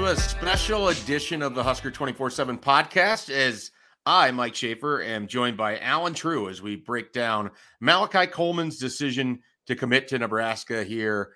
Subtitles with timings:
[0.00, 3.70] A special edition of the Husker 24 7 podcast as
[4.04, 9.38] I, Mike Schaefer, am joined by Allen Trieu as we break down Malachi Coleman's decision
[9.66, 11.32] to commit to Nebraska here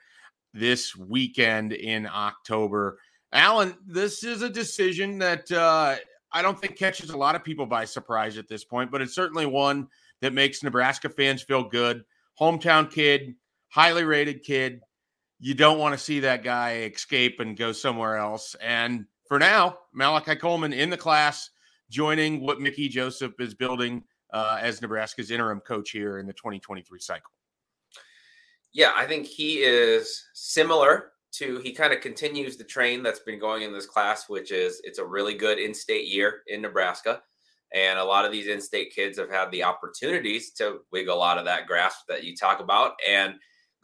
[0.54, 2.98] this weekend in October.
[3.32, 5.96] Alan, this is a decision that uh,
[6.32, 9.14] I don't think catches a lot of people by surprise at this point, but it's
[9.14, 9.86] certainly one
[10.20, 12.02] that makes Nebraska fans feel good.
[12.40, 13.36] Hometown kid,
[13.68, 14.80] highly rated kid.
[15.44, 18.56] You don't want to see that guy escape and go somewhere else.
[18.62, 21.50] And for now, Malachi Coleman in the class
[21.90, 26.98] joining what Mickey Joseph is building uh, as Nebraska's interim coach here in the 2023
[26.98, 27.30] cycle.
[28.72, 33.38] Yeah, I think he is similar to he kind of continues the train that's been
[33.38, 37.20] going in this class, which is it's a really good in-state year in Nebraska.
[37.74, 41.44] And a lot of these in-state kids have had the opportunities to wiggle out of
[41.44, 43.34] that grasp that you talk about and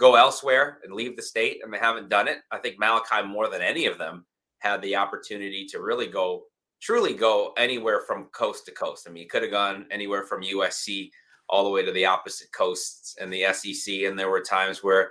[0.00, 2.38] go elsewhere and leave the state, and they haven't done it.
[2.50, 4.24] I think Malachi, more than any of them,
[4.58, 6.44] had the opportunity to really go
[6.80, 9.06] truly go anywhere from coast to coast.
[9.06, 11.10] I mean, he could have gone anywhere from USC
[11.50, 14.04] all the way to the opposite coasts and the SEC.
[14.04, 15.10] And there were times where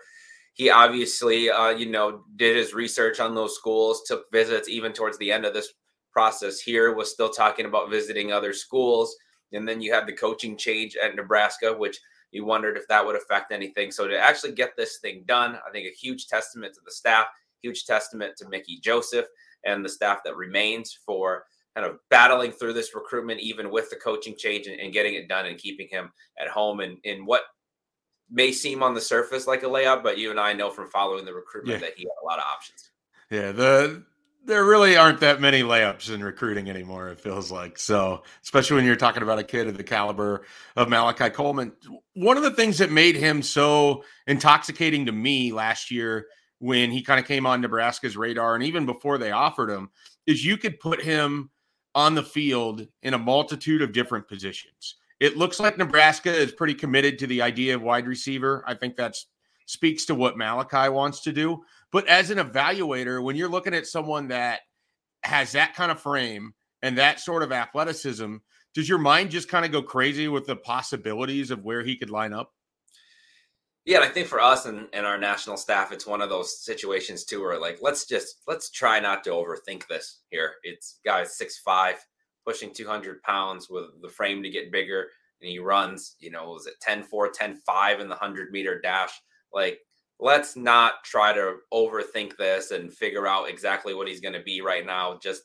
[0.53, 5.19] he obviously, uh, you know, did his research on those schools, took visits, even towards
[5.19, 5.71] the end of this
[6.11, 9.15] process here, was still talking about visiting other schools.
[9.53, 11.99] And then you had the coaching change at Nebraska, which
[12.31, 13.91] you wondered if that would affect anything.
[13.91, 17.27] So to actually get this thing done, I think a huge testament to the staff,
[17.61, 19.25] huge testament to Mickey Joseph
[19.65, 21.45] and the staff that remains for
[21.75, 25.27] kind of battling through this recruitment, even with the coaching change and, and getting it
[25.27, 27.43] done and keeping him at home and in what
[28.29, 31.25] may seem on the surface like a layup, but you and I know from following
[31.25, 31.87] the recruitment yeah.
[31.87, 32.91] that he had a lot of options.
[33.31, 34.03] Yeah, the
[34.45, 37.77] there really aren't that many layups in recruiting anymore, it feels like.
[37.77, 40.45] So, especially when you're talking about a kid of the caliber
[40.75, 41.73] of Malachi Coleman.
[42.13, 46.27] One of the things that made him so intoxicating to me last year
[46.59, 49.89] when he kind of came on Nebraska's radar and even before they offered him
[50.27, 51.49] is you could put him
[51.95, 54.95] on the field in a multitude of different positions.
[55.19, 58.63] It looks like Nebraska is pretty committed to the idea of wide receiver.
[58.67, 59.15] I think that
[59.69, 61.63] speaks to what Malachi wants to do.
[61.91, 64.61] But as an evaluator, when you're looking at someone that
[65.21, 68.37] has that kind of frame and that sort of athleticism,
[68.73, 72.09] does your mind just kind of go crazy with the possibilities of where he could
[72.09, 72.51] line up?
[73.85, 77.23] Yeah, I think for us and, and our national staff, it's one of those situations
[77.23, 80.53] too where like let's just let's try not to overthink this here.
[80.63, 82.03] It's guys six five,
[82.43, 85.09] pushing 200 pounds with the frame to get bigger,
[85.41, 88.81] and he runs, you know, was it 10 4, 10 5 in the 100 meter
[88.81, 89.11] dash?
[89.53, 89.79] Like,
[90.19, 94.61] let's not try to overthink this and figure out exactly what he's going to be
[94.61, 95.17] right now.
[95.21, 95.43] Just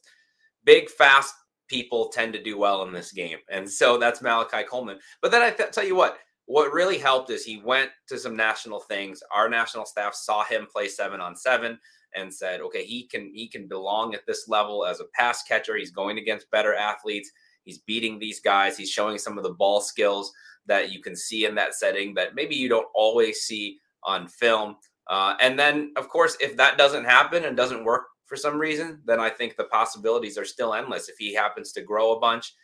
[0.65, 1.35] big, fast
[1.69, 3.39] people tend to do well in this game.
[3.51, 4.99] And so that's Malachi Coleman.
[5.23, 8.37] But then I th- tell you what, what really helped is he went to some
[8.37, 9.23] national things.
[9.35, 11.79] Our national staff saw him play seven on seven
[12.15, 15.77] and said, okay, he can he can belong at this level as a pass catcher.
[15.77, 17.31] He's going against better athletes.
[17.65, 18.77] He's beating these guys.
[18.77, 20.33] He's showing some of the ball skills
[20.67, 24.77] that you can see in that setting that maybe you don't always see on film.
[25.09, 29.01] Uh, and then, of course, if that doesn't happen and doesn't work for some reason,
[29.05, 31.09] then I think the possibilities are still endless.
[31.09, 32.55] If he happens to grow a bunch,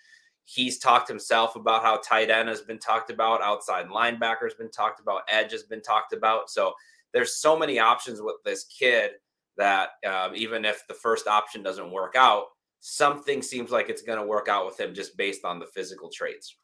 [0.53, 4.71] He's talked himself about how tight end has been talked about, outside linebacker has been
[4.71, 6.51] talked about, edge has been talked about.
[6.51, 6.75] So
[7.13, 9.13] there's so many options with this kid
[9.59, 12.47] that um, even if the first option doesn't work out,
[12.81, 16.09] something seems like it's going to work out with him just based on the physical
[16.09, 16.57] traits.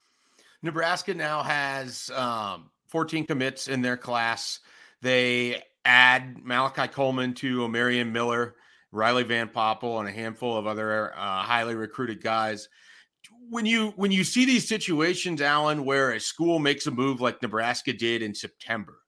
[0.62, 4.61] Nebraska now has um, 14 commits in their class.
[5.03, 8.56] They add Malachi Coleman to Omarion Miller,
[8.93, 12.69] Riley Van Poppel, and a handful of other uh, highly recruited guys.
[13.49, 17.43] When you when you see these situations, Allen, where a school makes a move like
[17.43, 18.99] Nebraska did in September,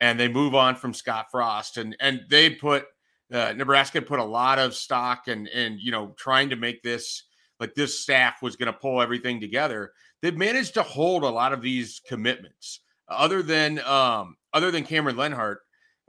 [0.00, 2.86] and they move on from Scott Frost, and and they put
[3.32, 7.24] uh, Nebraska put a lot of stock and and you know trying to make this
[7.60, 9.92] like this staff was going to pull everything together.
[10.22, 12.80] They've managed to hold a lot of these commitments.
[13.08, 15.60] Other than um, other than Cameron Lenhart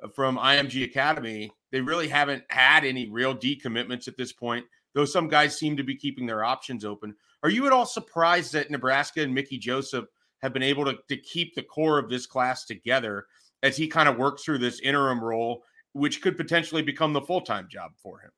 [0.03, 4.65] uh, from IMG Academy, they really haven't had any real decommitments at this point.
[4.93, 7.15] Though some guys seem to be keeping their options open.
[7.43, 10.05] Are you at all surprised that Nebraska and Mickey Joseph
[10.41, 13.25] have been able to, to keep the core of this class together
[13.63, 15.63] as he kind of works through this interim role,
[15.93, 18.31] which could potentially become the full time job for him?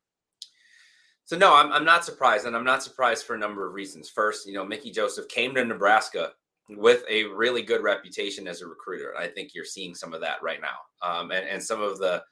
[1.25, 4.09] So no, I'm, I'm not surprised, and I'm not surprised for a number of reasons.
[4.09, 6.33] First, you know, Mickey Joseph came to Nebraska
[6.77, 9.15] with a really good reputation as a recruiter.
[9.17, 10.77] I think you're seeing some of that right now,
[11.07, 12.23] um, and and some of the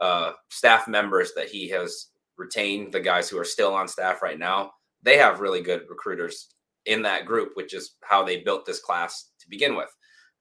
[0.00, 4.38] uh, staff members that he has retained, the guys who are still on staff right
[4.38, 4.72] now,
[5.02, 6.54] they have really good recruiters
[6.86, 9.94] in that group, which is how they built this class to begin with.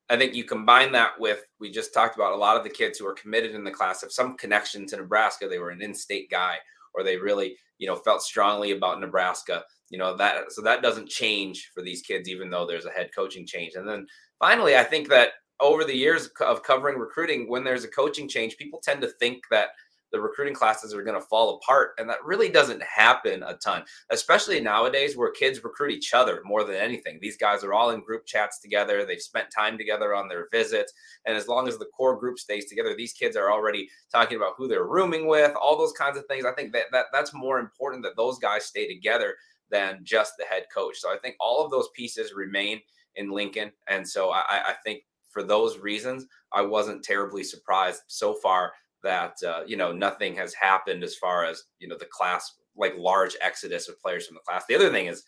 [0.10, 2.98] I think you combine that with we just talked about a lot of the kids
[2.98, 5.48] who are committed in the class have some connection to Nebraska.
[5.48, 6.58] They were an in-state guy,
[6.98, 9.64] or they really you know felt strongly about Nebraska.
[9.90, 13.10] You know that so that doesn't change for these kids, even though there's a head
[13.16, 13.74] coaching change.
[13.76, 14.08] And then
[14.40, 15.30] finally, I think that
[15.60, 19.44] over the years of covering recruiting, when there's a coaching change, people tend to think
[19.52, 19.70] that
[20.12, 21.92] the recruiting classes are going to fall apart.
[21.98, 26.64] And that really doesn't happen a ton, especially nowadays where kids recruit each other more
[26.64, 27.20] than anything.
[27.22, 29.06] These guys are all in group chats together.
[29.06, 30.94] They've spent time together on their visits.
[31.26, 34.54] And as long as the core group stays together, these kids are already talking about
[34.58, 36.46] who they're rooming with, all those kinds of things.
[36.46, 39.36] I think that, that that's more important that those guys stay together
[39.70, 40.98] than just the head coach.
[40.98, 42.80] So I think all of those pieces remain
[43.16, 43.72] in Lincoln.
[43.90, 48.72] And so I, I think for those reasons, I wasn't terribly surprised so far
[49.08, 52.94] that uh, you know nothing has happened as far as you know the class like
[52.98, 54.66] large exodus of players from the class.
[54.68, 55.24] The other thing is,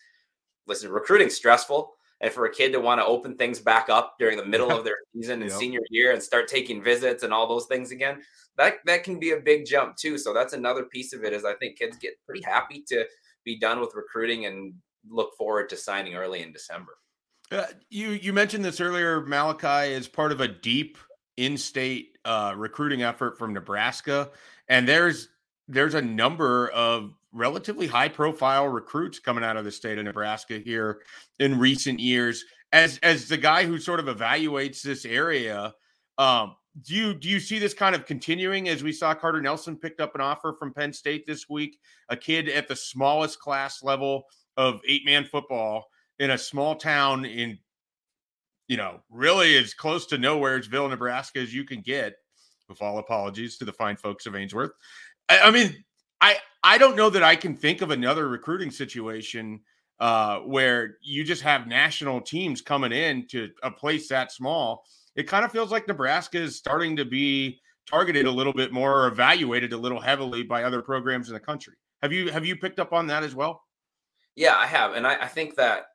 [0.66, 1.90] listen, recruiting stressful,
[2.20, 4.84] and for a kid to want to open things back up during the middle of
[4.84, 5.58] their season and yep.
[5.58, 8.20] senior year and start taking visits and all those things again,
[8.58, 10.18] that that can be a big jump too.
[10.18, 11.32] So that's another piece of it.
[11.32, 13.06] Is I think kids get pretty happy to
[13.44, 14.74] be done with recruiting and
[15.08, 16.92] look forward to signing early in December.
[17.50, 19.24] Uh, you you mentioned this earlier.
[19.26, 20.98] Malachi is part of a deep
[21.40, 24.30] in-state uh, recruiting effort from Nebraska,
[24.68, 25.28] and there's
[25.68, 31.00] there's a number of relatively high-profile recruits coming out of the state of Nebraska here
[31.38, 32.44] in recent years.
[32.72, 35.74] As as the guy who sort of evaluates this area,
[36.18, 39.76] um, do you do you see this kind of continuing as we saw Carter Nelson
[39.76, 41.78] picked up an offer from Penn State this week,
[42.08, 44.24] a kid at the smallest class level
[44.56, 45.86] of eight-man football
[46.18, 47.58] in a small town in
[48.70, 52.14] you know, really as close to nowheresville, Nebraska as you can get,
[52.68, 54.70] with all apologies to the fine folks of Ainsworth.
[55.28, 55.84] I, I mean,
[56.20, 59.58] I I don't know that I can think of another recruiting situation
[59.98, 64.84] uh, where you just have national teams coming in to a place that small.
[65.16, 67.58] It kind of feels like Nebraska is starting to be
[67.88, 71.40] targeted a little bit more or evaluated a little heavily by other programs in the
[71.40, 71.74] country.
[72.02, 73.64] Have you have you picked up on that as well?
[74.36, 75.86] Yeah, I have, and I, I think that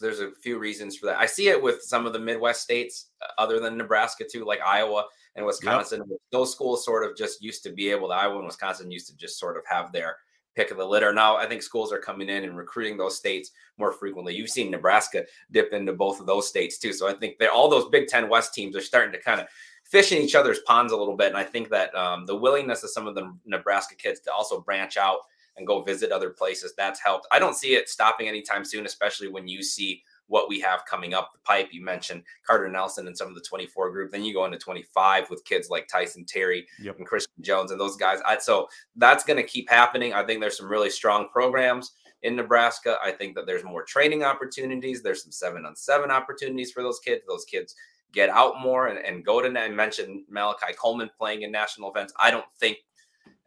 [0.00, 1.18] there's a few reasons for that.
[1.18, 4.60] I see it with some of the Midwest states, uh, other than Nebraska, too, like
[4.60, 5.04] Iowa
[5.36, 6.02] and Wisconsin.
[6.08, 6.18] Yep.
[6.32, 9.16] Those schools sort of just used to be able to, Iowa and Wisconsin used to
[9.16, 10.16] just sort of have their
[10.56, 11.12] pick of the litter.
[11.12, 14.36] Now, I think schools are coming in and recruiting those states more frequently.
[14.36, 16.92] You've seen Nebraska dip into both of those states, too.
[16.92, 19.48] So I think that all those Big Ten West teams are starting to kind of
[19.84, 21.28] fish in each other's ponds a little bit.
[21.28, 24.60] And I think that um, the willingness of some of the Nebraska kids to also
[24.60, 25.18] branch out
[25.56, 26.74] and go visit other places.
[26.76, 27.26] That's helped.
[27.30, 31.14] I don't see it stopping anytime soon, especially when you see what we have coming
[31.14, 31.68] up the pipe.
[31.70, 34.10] You mentioned Carter Nelson and some of the 24 group.
[34.10, 36.96] Then you go into 25 with kids like Tyson Terry yep.
[36.98, 38.20] and Christian Jones and those guys.
[38.26, 40.12] I, so that's going to keep happening.
[40.12, 41.92] I think there's some really strong programs
[42.22, 42.96] in Nebraska.
[43.02, 45.02] I think that there's more training opportunities.
[45.02, 47.22] There's some seven on seven opportunities for those kids.
[47.28, 47.74] Those kids
[48.12, 49.60] get out more and, and go to.
[49.60, 52.14] I mentioned Malachi Coleman playing in national events.
[52.18, 52.78] I don't think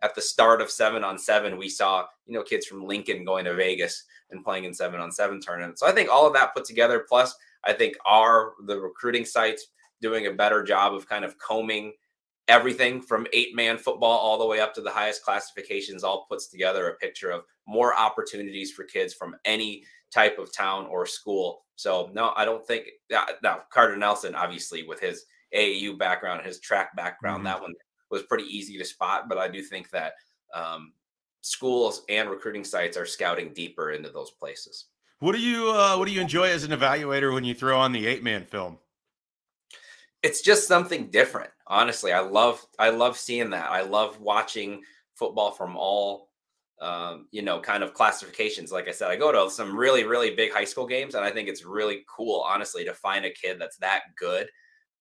[0.04, 3.46] at the start of seven on seven, we saw, you know, kids from Lincoln going
[3.46, 5.80] to Vegas and playing in seven on seven tournaments.
[5.80, 9.68] So I think all of that put together, plus I think our the recruiting sites
[10.01, 11.94] doing a better job of kind of combing
[12.48, 16.48] everything from eight man football all the way up to the highest classifications all puts
[16.48, 21.66] together a picture of more opportunities for kids from any type of town or school.
[21.75, 22.88] So no, I don't think
[23.44, 27.46] now Carter Nelson, obviously with his AAU background, his track background, mm-hmm.
[27.48, 27.74] that one
[28.09, 29.29] was pretty easy to spot.
[29.29, 30.13] But I do think that
[30.53, 30.93] um,
[31.41, 34.85] schools and recruiting sites are scouting deeper into those places.
[35.19, 37.91] What do you uh, what do you enjoy as an evaluator when you throw on
[37.91, 38.77] the eight man film?
[40.23, 41.49] it's just something different.
[41.67, 43.69] Honestly, I love I love seeing that.
[43.69, 44.81] I love watching
[45.15, 46.27] football from all
[46.79, 48.71] um, you know, kind of classifications.
[48.71, 51.31] Like I said, I go to some really, really big high school games, and I
[51.31, 54.47] think it's really cool, honestly, to find a kid that's that good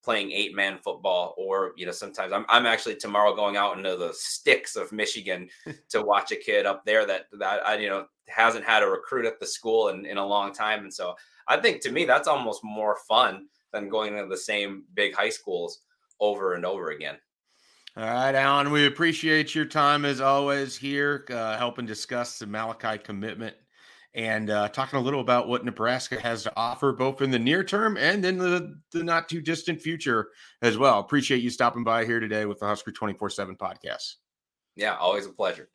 [0.02, 1.34] playing eight man football.
[1.36, 5.48] Or, you know, sometimes I'm, I'm actually tomorrow going out into the sticks of Michigan
[5.90, 9.26] to watch a kid up there that, that I, you know, hasn't had a recruit
[9.26, 10.80] at the school in, in a long time.
[10.80, 11.14] And so
[11.48, 15.28] I think to me, that's almost more fun than going to the same big high
[15.28, 15.80] schools
[16.20, 17.16] over and over again.
[17.96, 22.98] All right, Allen, we appreciate your time as always here, uh, helping discuss the Malachi
[22.98, 23.56] commitment
[24.16, 27.62] and uh, talking a little about what Nebraska has to offer, both in the near
[27.62, 30.30] term and in the, the not too distant future
[30.62, 30.98] as well.
[30.98, 34.14] Appreciate you stopping by here today with the Husker 24 7 podcast.
[34.74, 35.68] Yeah, always a pleasure.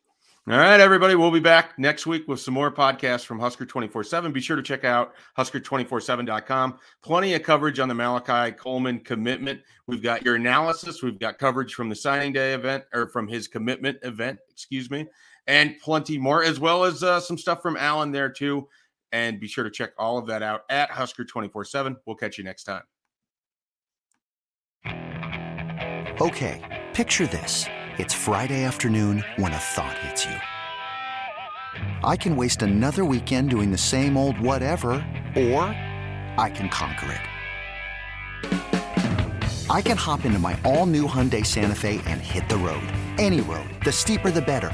[0.50, 1.14] All right, everybody.
[1.14, 4.32] We'll be back next week with some more podcasts from Husker 24 7.
[4.32, 6.80] Be sure to check out Husker247.com.
[7.04, 9.62] Plenty of coverage on the Malachi Coleman commitment.
[9.86, 11.04] We've got your analysis.
[11.04, 15.08] We've got coverage from the signing day event or from his commitment event, excuse me,
[15.52, 18.70] and plenty more, as well as uh, some stuff from Allen there, too.
[19.12, 21.98] And be sure to check all of that out at Husker 24 7.
[22.06, 22.84] We'll catch you next time.
[26.22, 27.66] Okay, picture this.
[27.98, 30.38] It's Friday afternoon when a thought hits you.
[32.04, 34.92] I can waste another weekend doing the same old whatever,
[35.36, 35.66] or
[36.38, 37.22] I can conquer it.
[39.70, 42.84] I can hop into my all new Hyundai Santa Fe and hit the road.
[43.18, 43.70] Any road.
[43.84, 44.74] The steeper, the better.